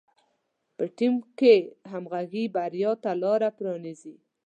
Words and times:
په 0.75 0.83
ټیم 0.97 1.15
کار 1.19 1.27
کې 1.39 1.53
همغږي 1.91 2.43
بریا 2.55 2.91
ته 3.03 3.11
لاره 3.21 3.49
پرانیزي. 3.57 4.15